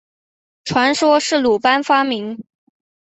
[0.63, 2.43] 传说是鲁班发明。